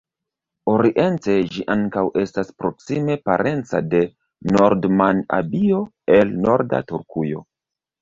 [0.71, 4.03] Oriente ĝi ankaŭ estas proksime parenca de
[4.57, 5.87] Nordman-abio
[6.21, 7.49] el norda Turkujo.